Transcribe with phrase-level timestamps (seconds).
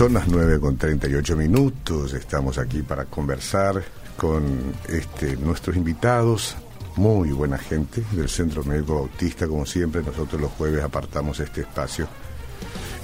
[0.00, 3.82] Son las 9 con 38 minutos, estamos aquí para conversar
[4.16, 6.56] con este, nuestros invitados,
[6.96, 12.08] muy buena gente del Centro Médico Bautista, como siempre, nosotros los jueves apartamos este espacio.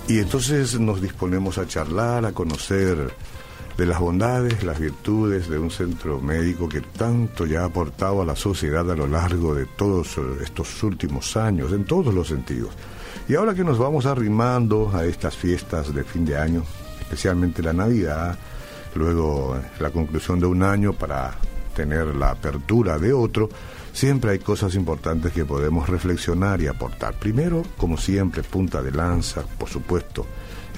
[0.08, 3.12] Y entonces nos disponemos a charlar, a conocer
[3.76, 8.24] de las bondades, las virtudes de un centro médico que tanto ya ha aportado a
[8.24, 12.70] la sociedad a lo largo de todos estos últimos años, en todos los sentidos.
[13.28, 16.64] Y ahora que nos vamos arrimando a estas fiestas de fin de año,
[17.06, 18.36] especialmente la Navidad,
[18.96, 21.34] luego la conclusión de un año para
[21.74, 23.48] tener la apertura de otro,
[23.92, 27.14] siempre hay cosas importantes que podemos reflexionar y aportar.
[27.14, 30.26] Primero, como siempre, punta de lanza, por supuesto,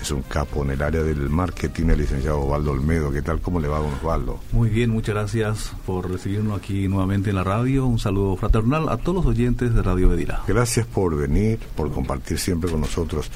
[0.01, 3.11] es un capo en el área del marketing, el licenciado Osvaldo Olmedo.
[3.11, 3.41] ¿Qué tal?
[3.41, 4.39] ¿Cómo le va, don Osvaldo?
[4.53, 7.87] Muy bien, muchas gracias por recibirnos aquí nuevamente en la radio.
[7.87, 10.43] Un saludo fraternal a todos los oyentes de Radio Bedira.
[10.47, 13.31] Gracias por venir, por compartir siempre con nosotros,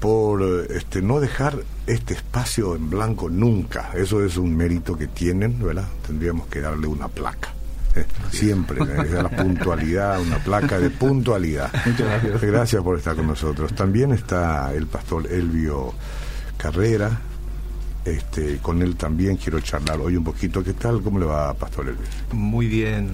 [0.00, 3.90] por este, no dejar este espacio en blanco nunca.
[3.94, 5.88] Eso es un mérito que tienen, ¿verdad?
[6.06, 7.54] Tendríamos que darle una placa.
[7.96, 8.04] ¿eh?
[8.30, 9.22] siempre, ¿eh?
[9.22, 11.70] la puntualidad, una placa de puntualidad.
[11.86, 12.42] Muchas gracias.
[12.42, 13.74] Gracias por estar con nosotros.
[13.74, 15.92] También está el pastor Elvio
[16.56, 17.20] Carrera.
[18.04, 20.62] Este, con él también quiero charlar hoy un poquito.
[20.62, 21.02] ¿Qué tal?
[21.02, 22.04] ¿Cómo le va, Pastor Elvio?
[22.32, 23.12] Muy bien,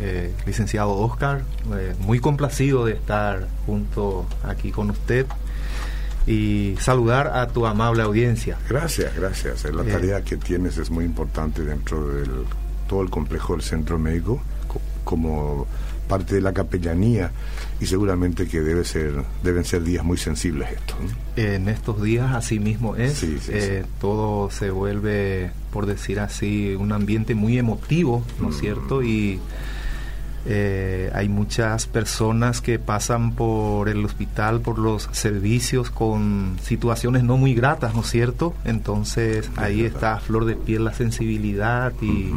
[0.00, 1.42] eh, licenciado Oscar.
[2.00, 5.26] muy complacido de estar junto aquí con usted
[6.26, 8.58] y saludar a tu amable audiencia.
[8.68, 9.64] Gracias, gracias.
[9.72, 12.30] La tarea que tienes es muy importante dentro del
[12.88, 14.42] todo el complejo del centro médico
[15.04, 15.66] como
[16.08, 17.32] parte de la capellanía
[17.80, 20.96] y seguramente que debe ser deben ser días muy sensibles estos.
[21.36, 27.34] En estos días así mismo es, eh, todo se vuelve, por decir así, un ambiente
[27.34, 28.60] muy emotivo, ¿no es mm.
[28.60, 29.02] cierto?
[29.02, 29.40] Y
[30.44, 37.36] eh, hay muchas personas que pasan por el hospital, por los servicios con situaciones no
[37.36, 38.54] muy gratas, ¿no es cierto?
[38.64, 42.32] Entonces ahí está a flor de piel la sensibilidad y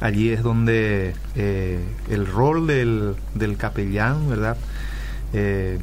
[0.00, 4.56] allí es donde eh, el rol del, del capellán, ¿verdad?
[5.32, 5.78] Eh,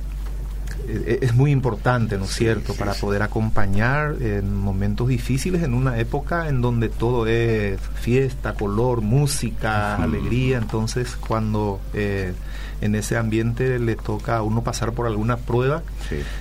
[0.87, 6.49] es muy importante, ¿no es cierto?, para poder acompañar en momentos difíciles, en una época
[6.49, 10.57] en donde todo es fiesta, color, música, alegría.
[10.57, 12.33] Entonces, cuando eh,
[12.81, 15.83] en ese ambiente le toca a uno pasar por alguna prueba,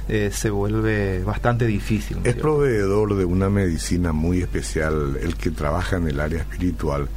[0.09, 2.19] se vuelve bastante difícil.
[2.25, 7.09] es proveedor de una medicina muy especial, el que trabaja en el área espiritual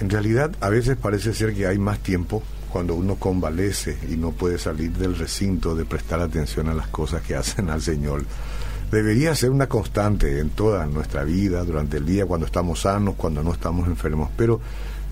[0.00, 2.42] en realidad, a veces parece ser que hay más tiempo
[2.74, 7.22] cuando uno convalece y no puede salir del recinto de prestar atención a las cosas
[7.22, 8.24] que hacen al Señor.
[8.90, 13.44] Debería ser una constante en toda nuestra vida, durante el día, cuando estamos sanos, cuando
[13.44, 14.28] no estamos enfermos.
[14.36, 14.60] Pero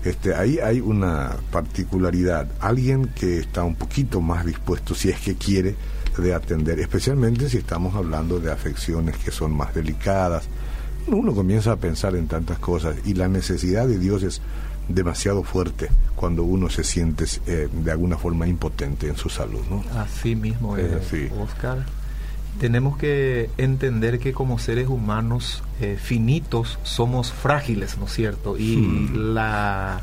[0.03, 2.49] este, ahí hay una particularidad.
[2.59, 5.73] Alguien que está un poquito más dispuesto, si es que quiere,
[6.17, 10.49] de atender, especialmente si estamos hablando de afecciones que son más delicadas.
[11.07, 14.41] Uno comienza a pensar en tantas cosas y la necesidad de Dios es
[14.87, 19.61] demasiado fuerte cuando uno se siente eh, de alguna forma impotente en su salud.
[19.69, 19.83] ¿no?
[19.99, 20.91] Así mismo es,
[21.39, 21.85] Oscar.
[22.59, 28.57] Tenemos que entender que como seres humanos eh, finitos somos frágiles, ¿no es cierto?
[28.57, 29.33] Y hmm.
[29.33, 30.01] la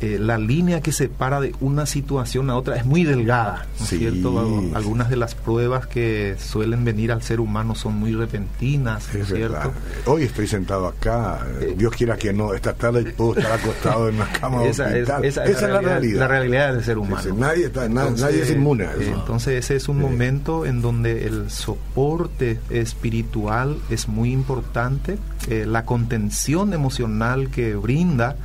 [0.00, 3.90] eh, la línea que separa de una situación a otra es muy delgada, ¿no es
[3.90, 4.70] cierto?
[4.74, 9.28] Algunas de las pruebas que suelen venir al ser humano son muy repentinas, ¿no es
[9.28, 9.72] cierto?
[10.06, 14.14] Hoy estoy sentado acá, eh, Dios quiera que no, esta tarde puedo estar acostado en
[14.14, 17.34] una cama esa, es, esa, es la, realidad, la realidad del ser humano.
[17.34, 19.14] nadie, está, nadie es inmune a eso.
[19.14, 25.84] Entonces ese es un momento en donde el soporte espiritual es muy importante, eh, la
[25.84, 28.36] contención emocional que brinda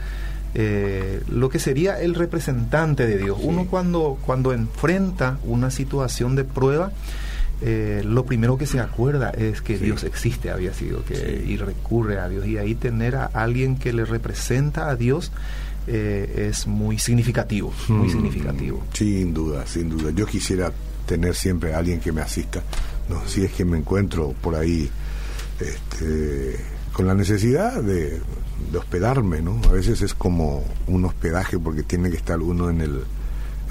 [0.56, 3.38] eh, lo que sería el representante de Dios.
[3.41, 6.91] Uno cuando, cuando enfrenta una situación de prueba,
[7.62, 12.19] eh, lo primero que se acuerda es que Dios existe, había sido, que, y recurre
[12.19, 12.46] a Dios.
[12.46, 15.31] Y ahí tener a alguien que le representa a Dios
[15.88, 18.12] eh, es muy significativo, muy hmm.
[18.12, 18.84] significativo.
[18.94, 20.12] Sin duda, sin duda.
[20.12, 20.72] Yo quisiera
[21.06, 22.62] tener siempre a alguien que me asista.
[23.10, 24.89] No, si es que me encuentro por ahí
[25.60, 26.57] este,
[26.94, 28.22] con la necesidad de
[28.71, 29.59] de hospedarme, ¿no?
[29.69, 33.03] A veces es como un hospedaje porque tiene que estar uno en el,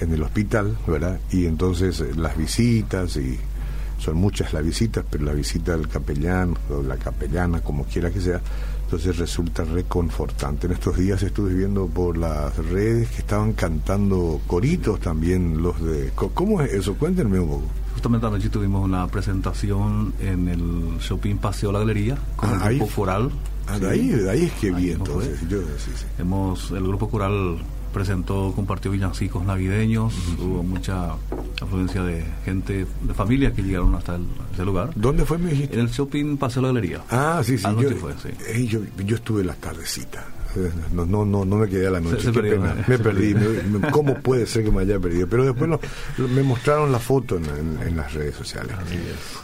[0.00, 1.18] en el hospital, ¿verdad?
[1.30, 3.38] Y entonces eh, las visitas, y
[3.98, 8.20] son muchas las visitas, pero la visita del capellán o la capellana, como quiera que
[8.20, 8.40] sea,
[8.84, 10.66] entonces resulta reconfortante.
[10.66, 16.12] En estos días estuve viendo por las redes que estaban cantando coritos también los de...
[16.14, 16.94] ¿Cómo es eso?
[16.94, 17.64] Cuéntenme un poco.
[17.94, 22.92] Justamente anoche tuvimos una presentación en el Shopping Paseo La Galería con ah, el grupo
[22.94, 23.30] coral
[23.66, 25.40] Ah, de, ahí, de ahí es que vi entonces.
[26.18, 27.58] Hemos, el grupo coral
[27.92, 31.12] presentó, compartió villancicos navideños, hubo mucha
[31.60, 34.18] afluencia de gente, de familias que llegaron hasta
[34.52, 34.90] ese lugar.
[34.96, 35.74] ¿Dónde fue, dijiste?
[35.74, 37.02] En el shopping Paseo la Galería.
[37.10, 37.66] Ah, sí, sí.
[37.78, 38.66] Yo, fue, sí.
[38.66, 40.24] yo, yo, estuve la tardecita.
[40.92, 42.30] No, no, no, no me quedé a la noche.
[42.86, 43.34] Me perdí.
[43.90, 45.26] ¿Cómo puede ser que me haya perdido?
[45.26, 45.70] Pero después
[46.18, 48.72] me mostraron la foto en, las redes sociales.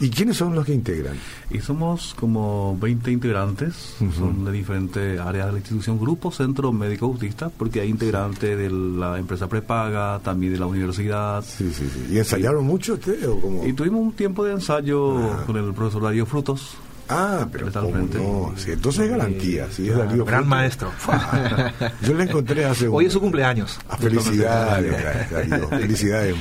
[0.00, 1.16] ¿Y quiénes son los que integran?
[1.50, 7.06] Y somos como 20 integrantes, son de diferentes áreas de la institución, grupo Centro Médico
[7.06, 11.44] Autista, porque hay integrantes de la empresa prepaga, también de la universidad.
[11.44, 12.14] Sí, sí, sí.
[12.14, 13.26] ¿Y ensayaron mucho ustedes?
[13.26, 15.44] O Y tuvimos un tiempo de ensayo ah.
[15.46, 16.76] con el profesor Darío Frutos
[17.08, 18.52] Ah, pero no?
[18.56, 19.66] Sí, entonces es garantía.
[19.70, 20.90] Sí, es Gran maestro.
[22.02, 22.96] Yo le encontré hace un...
[22.96, 23.78] Hoy es su cumpleaños.
[23.88, 26.36] Ah, felicidades, Darío, felicidades.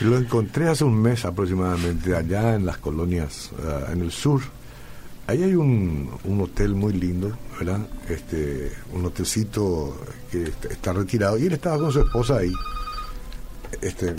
[0.00, 4.42] Lo encontré hace un mes aproximadamente allá en las colonias, uh, en el sur.
[5.26, 7.80] Ahí hay un, un hotel muy lindo, ¿verdad?
[8.08, 9.96] Este, un hotelcito
[10.30, 12.52] que está retirado y él estaba con su esposa ahí
[13.80, 14.14] este,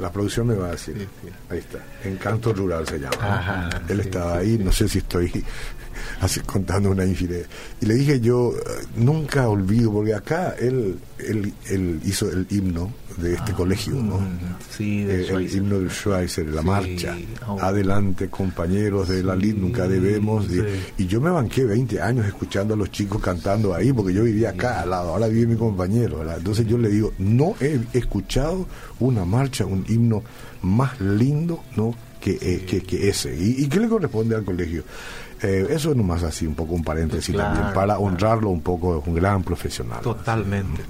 [0.00, 1.08] la producción me va a decir,
[1.50, 3.70] ahí está, Encanto Rural se llama.
[3.88, 5.44] Él estaba ahí, no sé si estoy
[6.20, 7.48] así, contando una infidelidad.
[7.80, 8.52] Y le dije yo,
[8.96, 14.20] nunca olvido, porque acá él, él, él hizo el himno de este ah, colegio, ¿no?
[14.70, 17.16] Sí, eh, el himno del Schweizer, la marcha.
[17.46, 17.58] Oh.
[17.60, 20.46] Adelante, compañeros de la LID, nunca debemos.
[20.98, 24.50] Y, yo me banqué 20 años escuchando a los chicos cantando ahí, porque yo vivía
[24.50, 26.18] acá al lado, ahora vive mi compañero.
[26.18, 26.38] ¿verdad?
[26.38, 28.66] Entonces yo le digo, no he escuchado
[29.00, 30.22] una marcha, un himno
[30.62, 31.94] más lindo, ¿no?
[32.20, 33.34] Que, eh, que, que, ese.
[33.34, 34.84] ¿Y, ¿Y qué le corresponde al colegio?
[35.42, 39.06] Eh, eso es nomás así, un poco un paréntesis también, para honrarlo un poco, es
[39.06, 40.00] un gran profesional.
[40.00, 40.82] Totalmente.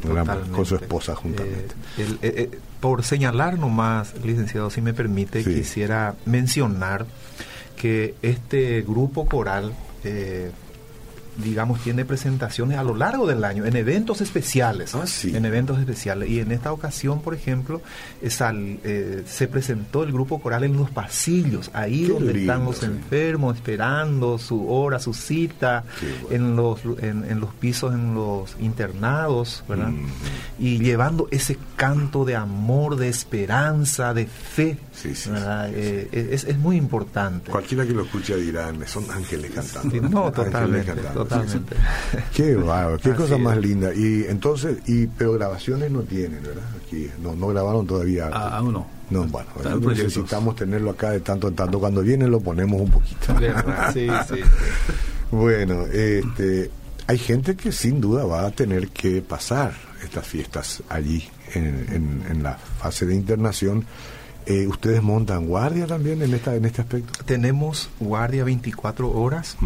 [0.53, 1.75] con su esposa juntamente.
[1.97, 2.51] Eh, eh,
[2.81, 7.07] por señalar nomás, licenciado, si me permite, quisiera mencionar
[7.77, 9.73] que este grupo coral
[11.37, 14.95] digamos, tiene presentaciones a lo largo del año, en eventos especiales.
[14.95, 16.29] Ah, en eventos especiales.
[16.29, 17.81] Y en esta ocasión, por ejemplo,
[18.21, 24.39] eh, se presentó el grupo coral en los pasillos, ahí donde están los enfermos, esperando
[24.39, 25.85] su hora, su cita,
[26.31, 29.89] en, los, en, los pisos, en los internados, ¿verdad?
[29.89, 30.07] Mm.
[30.59, 34.79] Y llevando ese canto de amor, de esperanza, de fe.
[35.05, 37.51] Eh, es, es, muy importante.
[37.51, 40.09] Cualquiera que lo escuche dirá, son ángeles cantando.
[40.09, 40.93] no, totalmente.
[41.25, 41.77] Totalmente.
[42.35, 42.59] Qué
[43.03, 43.95] qué cosa más linda.
[43.95, 46.65] Y entonces, y pero grabaciones no tienen, ¿verdad?
[46.85, 48.31] Aquí no, no grabaron todavía.
[48.33, 48.87] Ah, aún no.
[49.11, 49.51] No, bueno,
[49.89, 51.79] necesitamos tenerlo acá de tanto en tanto.
[51.79, 53.35] Cuando viene lo ponemos un poquito.
[53.93, 54.41] sí, sí.
[55.31, 56.71] bueno, este,
[57.07, 62.43] hay gente que sin duda va a tener que pasar estas fiestas allí en, en
[62.43, 63.85] la fase de internación
[64.47, 67.25] eh, ¿Ustedes montan guardia también en, esta, en este aspecto?
[67.25, 69.57] Tenemos guardia 24 horas,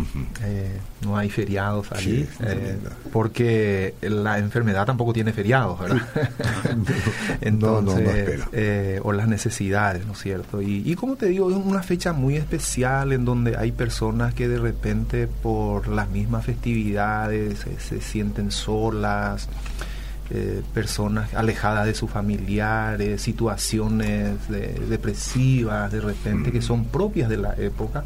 [0.45, 2.79] eh, no hay feriados allí, eh,
[3.13, 6.03] porque la enfermedad tampoco tiene feriados, ¿verdad?
[7.41, 8.41] Entonces,
[9.03, 10.61] o las necesidades, ¿no es cierto?
[10.61, 14.59] Y, como te digo, es una fecha muy especial en donde hay personas que de
[14.59, 19.49] repente por las mismas festividades se sienten solas.
[20.29, 27.55] Eh, personas alejadas de sus familiares, situaciones depresivas de repente que son propias de la
[27.55, 28.03] época.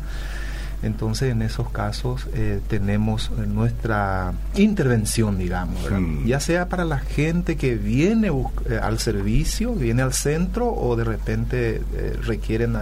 [0.82, 6.26] Entonces, en esos casos eh, tenemos nuestra intervención, digamos, mm.
[6.26, 11.04] ya sea para la gente que viene eh, al servicio, viene al centro o de
[11.04, 11.82] repente
[12.22, 12.76] requieren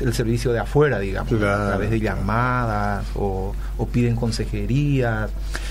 [0.00, 3.54] el servicio de afuera, digamos, a través de llamadas o,
[3.92, 5.30] piden consejerías.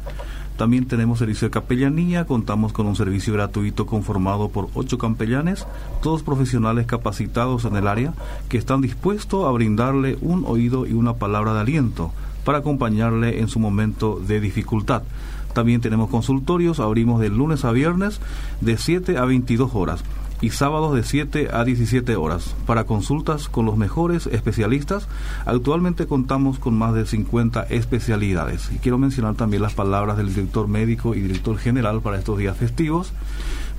[0.56, 5.66] también tenemos servicio de capellanía, contamos con un servicio gratuito conformado por ocho capellanes,
[6.02, 8.12] todos profesionales capacitados en el área,
[8.48, 12.12] que están dispuestos a brindarle un oído y una palabra de aliento
[12.44, 15.02] para acompañarle en su momento de dificultad.
[15.52, 18.20] También tenemos consultorios, abrimos de lunes a viernes
[18.60, 20.04] de 7 a 22 horas
[20.42, 25.06] y sábados de 7 a 17 horas para consultas con los mejores especialistas.
[25.46, 28.70] Actualmente contamos con más de 50 especialidades.
[28.74, 32.56] Y quiero mencionar también las palabras del director médico y director general para estos días
[32.56, 33.12] festivos.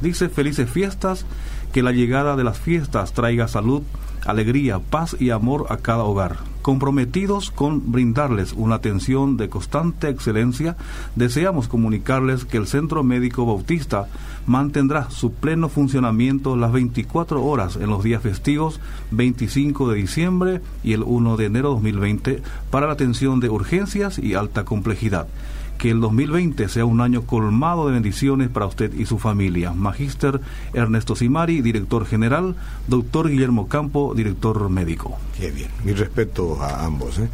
[0.02, 1.26] Dice, felices fiestas,
[1.74, 3.84] que la llegada de las fiestas traiga salud,
[4.26, 6.38] alegría, paz y amor a cada hogar.
[6.62, 10.78] Comprometidos con brindarles una atención de constante excelencia,
[11.16, 14.08] deseamos comunicarles que el Centro Médico Bautista
[14.46, 18.80] mantendrá su pleno funcionamiento las 24 horas en los días festivos
[19.12, 24.36] 25 de diciembre y el 1 de enero 2020 para la atención de urgencias y
[24.36, 25.28] alta complejidad
[25.84, 29.74] que el 2020 sea un año colmado de bendiciones para usted y su familia.
[29.74, 30.40] Magíster
[30.74, 32.56] Ernesto Simari, director general,
[32.88, 35.20] doctor Guillermo Campo, director médico.
[35.38, 37.20] Qué bien, mi respeto a ambos.
[37.20, 37.28] ¿eh?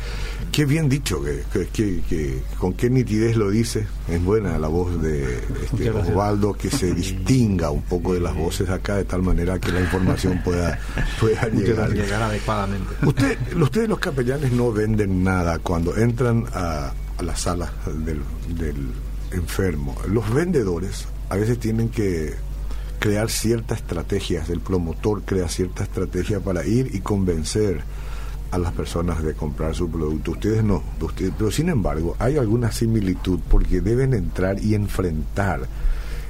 [0.51, 3.85] Qué bien dicho, que, con qué nitidez lo dice.
[4.07, 8.67] Es buena la voz de este, Osvaldo, que se distinga un poco de las voces
[8.71, 10.79] acá, de tal manera que la información pueda,
[11.19, 11.93] pueda llegar.
[11.93, 12.95] llegar adecuadamente.
[13.05, 18.21] Usted, ustedes los capellanes no venden nada cuando entran a a la sala del,
[19.31, 19.95] enfermo.
[20.07, 22.33] Los vendedores a veces tienen que
[22.97, 27.81] crear ciertas estrategias, el promotor crea cierta estrategia para ir y convencer
[28.49, 30.31] a las personas de comprar su producto.
[30.31, 35.67] Ustedes no, ustedes, pero sin embargo hay alguna similitud porque deben entrar y enfrentar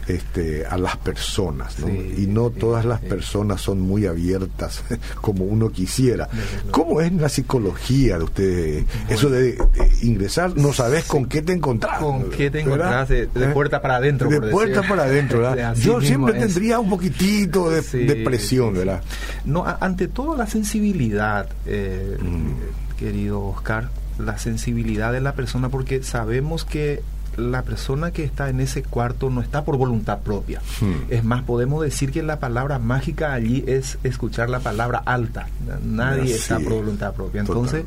[0.09, 1.75] este, a las personas,
[2.17, 4.83] y no todas las personas son muy abiertas
[5.21, 6.27] como uno quisiera.
[6.71, 8.83] ¿Cómo es la psicología de usted?
[9.07, 9.55] Eso de,
[10.01, 11.99] ingresar, no sabes con qué te encontrás.
[11.99, 13.49] Con qué te encontrás de, ¿Eh?
[13.53, 14.29] puerta para adentro.
[14.29, 19.03] De puerta para adentro, Yo siempre tendría un poquitito de, presión, ¿verdad?
[19.45, 22.97] No, ante todo la sensibilidad, eh, mm.
[22.97, 27.03] querido Oscar, la sensibilidad de la persona, porque sabemos que
[27.39, 30.61] la persona que está en ese cuarto no está por voluntad propia.
[30.81, 31.09] Hmm.
[31.09, 35.47] Es más, podemos decir que la palabra mágica allí es escuchar la palabra alta.
[35.83, 37.41] Nadie está por voluntad propia.
[37.41, 37.85] Entonces,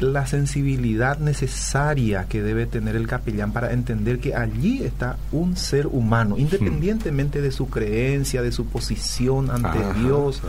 [0.00, 5.86] la sensibilidad necesaria que debe tener el capellán para entender que allí está un ser
[5.86, 6.40] humano, hmm.
[6.40, 10.42] independientemente de su creencia, de su posición ante Dios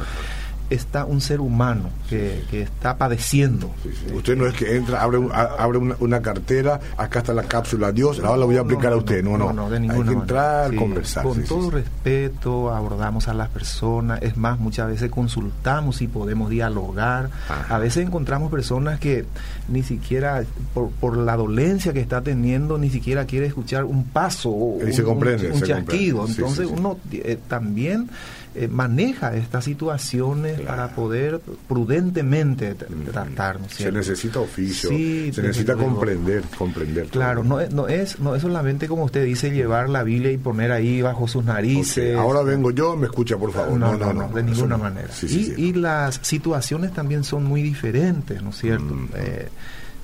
[0.69, 3.71] está un ser humano que, está padeciendo.
[4.13, 8.38] Usted no es que entra, abre, abre una, cartera, acá está la cápsula, Dios, ahora
[8.38, 9.23] la voy a aplicar a usted.
[9.23, 11.23] No, no, no, de ninguna Hay que entrar, conversar.
[11.23, 17.29] Con todo respeto, abordamos a las personas, es más, muchas veces consultamos y podemos dialogar.
[17.69, 19.25] A veces encontramos personas que
[19.67, 24.75] ni siquiera, por, la dolencia que está teniendo, ni siquiera quiere escuchar un paso, o
[24.75, 26.25] un, se comprende, un, chasquido.
[26.27, 28.09] Entonces uno eh, también
[28.56, 33.72] eh, maneja estas situaciones para poder prudentemente tratarnos.
[33.74, 37.08] Se necesita oficio, se necesita comprender, comprender.
[37.08, 40.72] Claro, no, no, es, no es solamente como usted dice llevar la Biblia y poner
[40.72, 42.18] ahí bajo sus narices.
[42.18, 43.77] Ahora vengo yo, me escucha por favor.
[43.77, 45.10] No, no, no, de ninguna manera.
[45.22, 48.96] y, y, las situaciones también son muy diferentes, ¿no es cierto?
[48.96, 49.10] Mm.
[49.15, 49.48] Eh,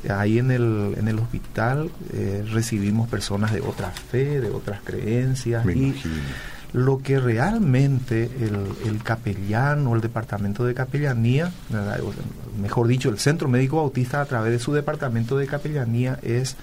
[0.10, 5.66] ahí en el, en el hospital eh, recibimos personas de otra fe, de otras creencias.
[5.66, 5.96] y
[6.76, 11.50] lo que realmente el, el capellán o el departamento de capellanía,
[12.62, 16.58] mejor dicho, el Centro Médico Bautista a través de su departamento de capellanía es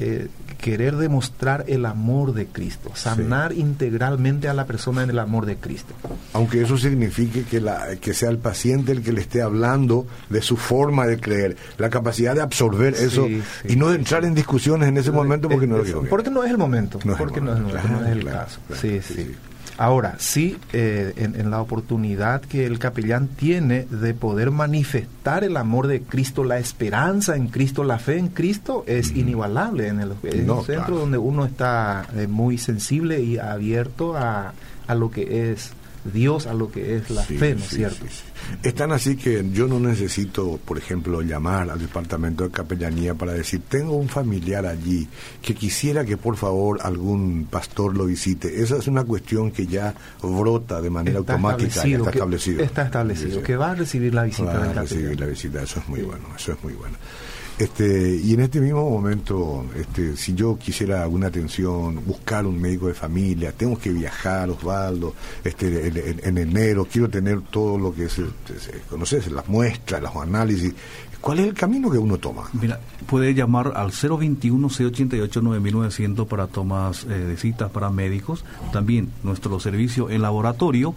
[0.00, 0.28] eh,
[0.58, 5.56] querer demostrar el amor de Cristo, sanar integralmente a la persona en el amor de
[5.56, 5.94] Cristo.
[6.34, 10.42] Aunque eso signifique que, la, que sea el paciente el que le esté hablando de
[10.42, 14.88] su forma de creer, la capacidad de absorber eso y no de entrar en discusiones
[14.88, 17.64] en ese momento porque no lo Porque no es el momento, porque no es el,
[17.64, 18.60] momento, no es el caso.
[18.74, 19.34] sí, sí.
[19.76, 25.88] Ahora, sí, eh, en, la oportunidad que el capellán tiene de poder manifestar el amor
[25.88, 30.12] de Cristo, la esperanza en Cristo, la fe en Cristo, es inigualable en el,
[30.64, 34.54] centro donde uno está eh, muy sensible y abierto a,
[34.86, 35.72] a lo que es
[36.04, 38.04] Dios a lo que es la fe, ¿no es cierto?
[38.62, 43.62] Están así que yo no necesito, por ejemplo, llamar al departamento de capellanía para decir,
[43.68, 45.08] tengo un familiar allí
[45.40, 48.62] que quisiera que por favor algún pastor lo visite.
[48.62, 52.62] Esa es una cuestión que ya brota de manera automática, está establecido.
[52.62, 54.58] Está establecido, que va a recibir la visita.
[54.58, 56.96] Va a recibir la visita, eso es muy bueno, eso es muy bueno.
[57.56, 62.88] Este, y en este mismo momento, este, si yo quisiera alguna atención, buscar un médico
[62.88, 68.20] de familia, tengo que viajar, Osvaldo, este, en, enero, quiero tener todo lo que es,
[68.90, 70.74] conoces, las muestras, los análisis.
[71.20, 72.48] ¿Cuál es el camino que uno toma?
[72.52, 78.44] Mira, puede llamar al 021-688-9900 para tomas eh, de citas para médicos.
[78.72, 80.92] También nuestro servicio en laboratorio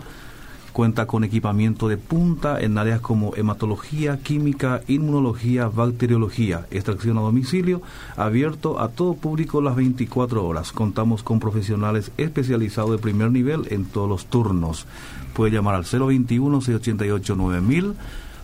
[0.78, 7.82] Cuenta con equipamiento de punta en áreas como hematología, química, inmunología, bacteriología, extracción a domicilio,
[8.16, 10.72] abierto a todo público las 24 horas.
[10.72, 14.86] Contamos con profesionales especializados de primer nivel en todos los turnos.
[15.34, 17.96] Puede llamar al 021-688-9000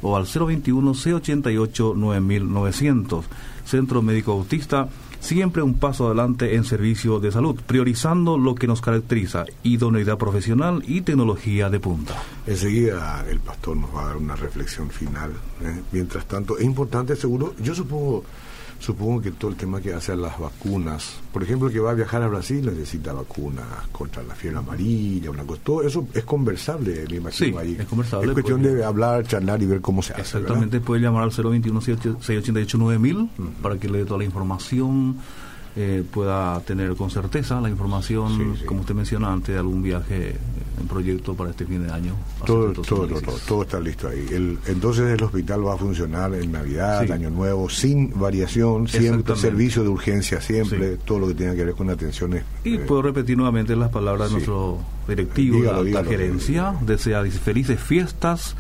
[0.02, 3.22] o al 021-688-9900.
[3.64, 4.90] Centro Médico Autista
[5.24, 10.84] siempre un paso adelante en servicio de salud, priorizando lo que nos caracteriza, idoneidad profesional
[10.86, 12.22] y tecnología de punta.
[12.46, 15.32] Enseguida el pastor nos va a dar una reflexión final.
[15.62, 15.82] ¿eh?
[15.94, 18.26] Mientras tanto, es importante, seguro, yo supongo
[18.84, 21.94] supongo que todo el tema que hace a las vacunas, por ejemplo, que va a
[21.94, 27.06] viajar a Brasil necesita vacunas contra la fiebre amarilla, una cosa, todo eso es conversable,
[27.10, 28.28] me imagino sí, Es conversable.
[28.28, 30.22] Es cuestión de hablar, charlar y ver cómo se hace.
[30.22, 33.30] Exactamente, puede llamar al 021 688 9000
[33.62, 35.16] para que le dé toda la información
[35.76, 40.36] eh, pueda tener con certeza la información, como usted menciona antes, de algún viaje
[40.80, 42.14] en proyecto para este fin de año.
[42.46, 43.08] Todo, todo,
[43.48, 44.26] todo, está listo ahí.
[44.32, 49.84] El, entonces el hospital va a funcionar en Navidad, Año Nuevo, sin variación, siempre servicio
[49.84, 52.44] de urgencia, siempre, todo lo que tenga que ver con atenciones.
[52.64, 56.76] Y puedo repetir nuevamente las palabras de nuestro directivo de la gerencia.
[56.82, 58.56] Desea felices fiestas,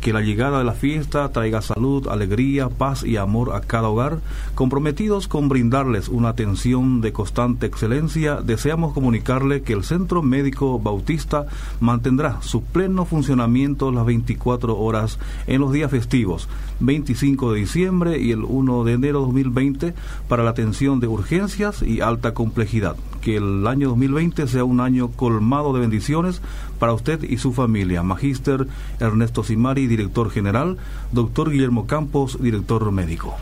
[0.00, 4.20] que la llegada de la fiesta traiga salud, alegría, paz y amor a cada hogar.
[4.54, 11.46] Comprometidos con brindarles una atención de constante excelencia, deseamos comunicarle que el Centro Médico Bautista
[11.80, 16.48] mantendrá su pleno funcionamiento las 24 horas en los días festivos,
[16.80, 19.94] 25 de diciembre y el 1 de enero de 2020,
[20.28, 22.96] para la atención de urgencias y alta complejidad.
[23.20, 26.42] Que el año 2020 sea un año colmado de bendiciones
[26.78, 28.02] para usted y su familia.
[28.02, 28.66] Magíster
[29.00, 30.76] Ernesto Simari, director general.
[31.12, 33.34] Doctor Guillermo Campos, director médico.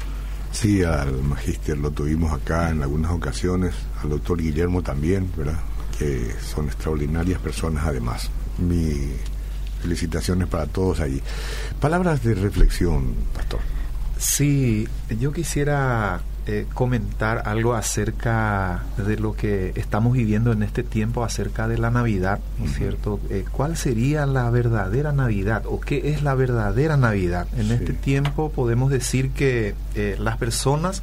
[0.53, 5.59] Sí, al magíster lo tuvimos acá en algunas ocasiones, al doctor Guillermo también, ¿verdad?
[5.99, 8.31] Que son extraordinarias personas además.
[8.59, 8.95] Mi
[9.83, 11.21] felicitaciones para todos allí.
[11.81, 13.61] Palabras de reflexión, pastor.
[14.19, 14.88] Sí,
[15.21, 21.67] yo quisiera eh, comentar algo acerca de lo que estamos viviendo en este tiempo, acerca
[21.67, 23.19] de la Navidad, ¿no es cierto?
[23.31, 27.49] Eh, ¿Cuál sería la verdadera Navidad o qué es la verdadera Navidad?
[27.57, 31.03] En este tiempo podemos decir que eh, las personas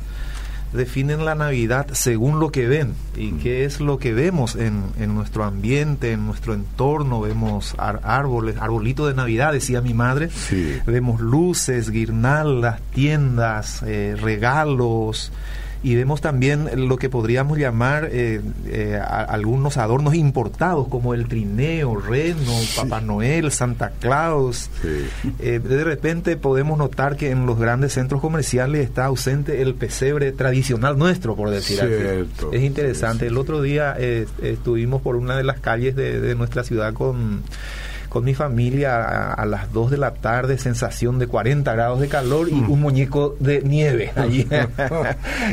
[0.74, 3.40] definen la Navidad según lo que ven y mm.
[3.40, 7.22] qué es lo que vemos en, en, nuestro ambiente, en nuestro entorno.
[7.22, 10.30] Vemos árboles, arbolito de Navidad, decía mi madre.
[10.86, 15.32] Vemos luces, guirnaldas, tiendas, eh, regalos
[15.84, 21.98] y vemos también lo que podríamos llamar eh, eh, algunos adornos importados como el trineo,
[21.98, 24.70] reno, Papá Noel, Santa Claus.
[25.40, 30.32] Eh, de repente podemos notar que en los grandes centros comerciales está ausente el pesebre
[30.32, 32.30] tradicional nuestro, por decir así.
[32.54, 33.28] Es interesante.
[33.28, 33.98] El otro día
[34.42, 37.44] estuvimos por una de las calles de nuestra ciudad con
[38.14, 42.48] con mi familia a, las 2 de la tarde, sensación de 40 grados de calor
[42.48, 42.72] y mm.
[42.72, 44.48] un muñeco de nieve allí.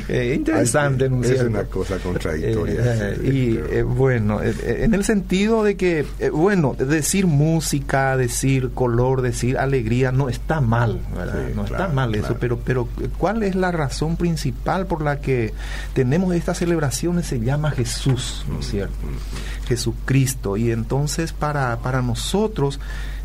[0.09, 2.81] Eh, interesante, ¿no es una cosa contradictoria.
[2.85, 9.57] Eh, y eh, bueno, en el sentido de que, bueno, decir música, decir color, decir
[9.57, 11.49] alegría, no está mal, ¿verdad?
[11.55, 15.55] no está mal eso, pero, pero ¿cuál es la razón principal por la que
[15.94, 17.27] tenemos estas celebraciones?
[17.27, 18.94] Se llama Jesús, ¿no es mm, cierto?
[19.07, 20.57] Mm, Jesucristo.
[20.57, 22.49] Y entonces para, para nosotros,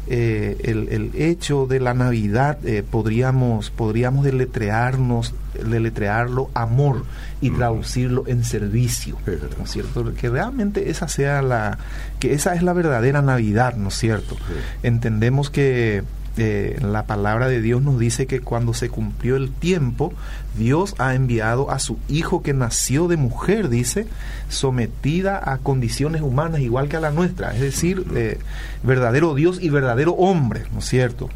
[0.07, 7.05] eh, el, hecho de la Navidad eh, podríamos, podríamos deletrearnos, deletrearlo amor
[7.41, 9.17] y traducirlo en servicio,
[9.57, 10.13] ¿no es cierto?
[10.13, 11.79] Que realmente esa sea la,
[12.19, 14.37] que esa es la verdadera Navidad, ¿no es cierto?
[14.83, 16.03] Entendemos que
[16.37, 20.13] eh, la palabra de Dios nos dice que cuando se cumplió el tiempo,
[20.57, 24.07] Dios ha enviado a su Hijo que nació de mujer, dice,
[24.49, 28.39] sometida a condiciones humanas igual que a la nuestra, es decir, eh,
[28.83, 31.29] verdadero Dios y verdadero hombre, ¿no es cierto?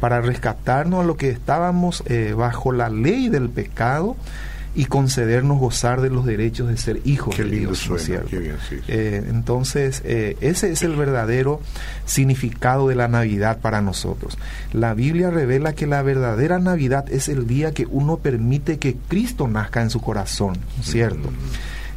[0.00, 4.16] Para rescatarnos a lo que estábamos eh, bajo la ley del pecado
[4.74, 7.88] y concedernos gozar de los derechos de ser hijos de Dios.
[8.88, 11.60] Eh, entonces, eh, ese es el verdadero
[12.04, 14.38] significado de la Navidad para nosotros.
[14.72, 19.48] La Biblia revela que la verdadera Navidad es el día que uno permite que Cristo
[19.48, 21.30] nazca en su corazón, ¿cierto?
[21.30, 21.34] Mm.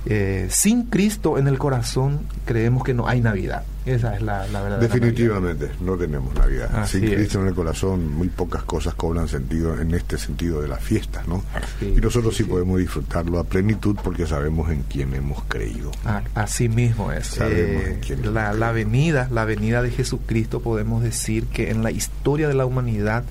[0.05, 3.63] Eh, sin Cristo en el corazón creemos que no hay Navidad.
[3.85, 4.79] Esa es la, verdad.
[4.79, 6.87] Definitivamente, no tenemos Navidad.
[6.87, 10.81] sin Cristo en el corazón, muy pocas cosas cobran sentido en este sentido de las
[10.81, 11.43] fiestas, ¿no?
[11.81, 15.91] y nosotros sí, podemos disfrutarlo a plenitud porque sabemos en quién hemos creído.
[16.35, 17.37] así mismo es.
[17.41, 22.53] Eh, la, la venida, la venida de Jesucristo, podemos decir que en la historia de
[22.53, 23.23] la humanidad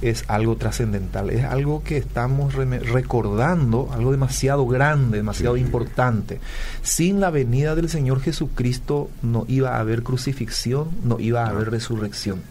[0.00, 6.40] es algo trascendental, es algo que estamos recordando, algo demasiado grande, demasiado importante.
[6.82, 11.70] Sin la venida del Señor Jesucristo no iba a haber crucifixión, no iba a haber
[11.70, 12.42] resurrección.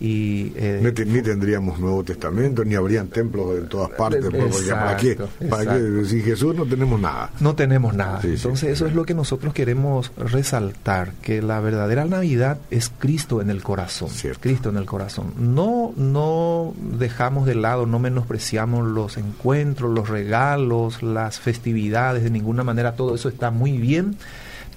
[0.00, 4.24] Y, eh, ni, tendríamos Nuevo Testamento, ni habrían templos en todas partes.
[4.68, 5.16] ¿Para qué?
[5.48, 6.04] ¿Para qué?
[6.04, 7.30] Sin Jesús no tenemos nada.
[7.40, 8.20] No tenemos nada.
[8.22, 13.50] Entonces eso es lo que nosotros queremos resaltar, que la verdadera Navidad es Cristo en
[13.50, 14.10] el corazón.
[14.40, 15.32] Cristo en el corazón.
[15.38, 22.64] No, no dejamos de lado, no menospreciamos los encuentros, los regalos, las festividades, de ninguna
[22.64, 24.16] manera todo eso está muy bien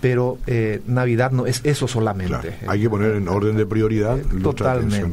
[0.01, 2.59] pero eh, Navidad no es eso solamente.
[2.67, 5.05] hay que poner en orden de prioridad totalmente.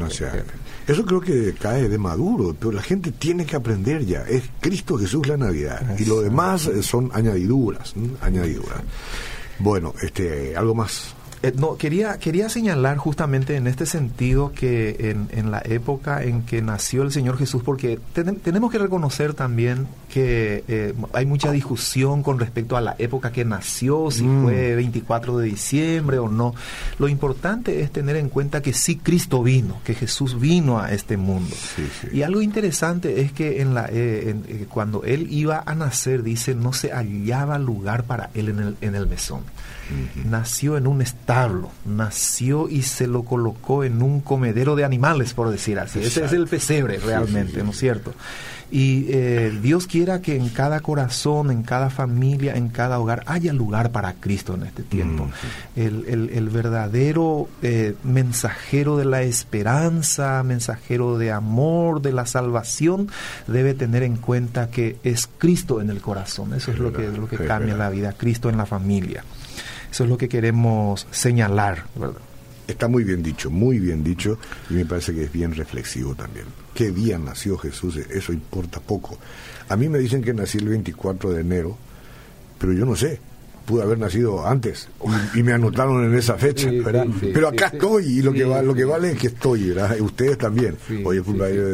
[0.86, 4.22] Eso creo que cae de maduro, pero la gente tiene que aprender ya.
[4.28, 8.82] Es Cristo Jesús la Navidad y lo demás son añadiduras, añadiduras.
[9.58, 11.14] Bueno, este, algo más.
[11.44, 16.42] Eh, no, quería, quería señalar justamente en este sentido que en, en la época en
[16.42, 18.00] que nació el Señor Jesús, porque
[18.42, 23.44] tenemos que reconocer también que eh, hay mucha discusión con respecto a la época que
[23.44, 24.42] nació, si mm.
[24.42, 26.54] fue 24 de diciembre o no.
[26.98, 31.16] Lo importante es tener en cuenta que sí Cristo vino, que Jesús vino a este
[31.18, 31.54] mundo.
[32.10, 36.72] Y algo interesante es que en la, eh, cuando Él iba a nacer, dice, no
[36.72, 39.42] se hallaba lugar para Él en el, en el mesón.
[40.24, 41.02] Nació en un
[41.34, 46.00] establo, nació y se lo colocó en un comedero de animales, por decir así.
[46.00, 48.14] Ese es el pesebre realmente, ¿no es cierto?
[48.70, 53.52] Y eh, Dios quiera que en cada corazón, en cada familia, en cada hogar haya
[53.52, 55.28] lugar para Cristo en este tiempo.
[55.76, 63.08] el, verdadero eh, mensajero de la esperanza, mensajero de amor, de la salvación,
[63.46, 66.54] debe tener en cuenta que es Cristo en el corazón.
[66.54, 69.24] Eso es, lo que, lo que cambia la vida, Cristo en la familia.
[69.94, 72.20] Eso es lo que queremos señalar, ¿verdad?
[72.66, 76.46] Está muy bien dicho, muy bien dicho, y me parece que es bien reflexivo también.
[76.74, 77.98] ¿Qué día nació Jesús?
[77.98, 79.16] Eso importa poco.
[79.68, 81.78] A mí me dicen que nací el 24 de enero,
[82.58, 83.20] pero yo no sé
[83.64, 84.88] pude haber nacido antes
[85.34, 87.06] y, me anotaron en esa fecha, ¿verdad?
[87.20, 90.00] Pero acá estoy y lo que va, lo que vale es que estoy, ¿verdad?
[90.00, 90.76] Ustedes también.
[91.04, 91.66] hoy es cumpleaños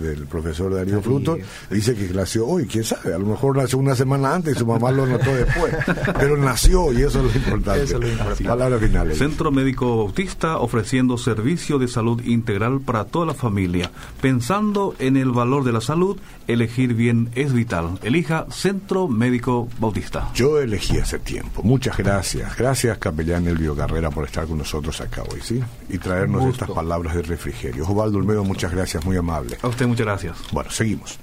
[0.00, 1.38] del profesor Darío Fruto,
[1.70, 4.66] dice que nació hoy, quién sabe, a lo mejor nació una semana antes y su
[4.66, 5.74] mamá lo notó después,
[6.18, 7.84] pero nació y eso es lo importante.
[7.84, 8.00] Eso
[8.44, 9.18] Palabras finales.
[9.18, 13.90] Centro Médico Bautista ofreciendo servicio de salud integral para toda la familia.
[14.20, 17.98] Pensando en el valor de la salud, elegir bien es vital.
[18.02, 20.30] Elija Centro Médico Bautista.
[20.34, 22.56] Yo elegí ese tiempo Muchas gracias.
[22.56, 25.60] Gracias, capellán Elvio Carrera, por estar con nosotros acá hoy, ¿sí?
[25.88, 27.84] Y traernos estas palabras de refrigerio.
[27.84, 29.58] Osvaldo Olmedo, muchas gracias, muy amable.
[29.62, 30.36] A usted muchas gracias.
[30.52, 31.18] Bueno, seguimos.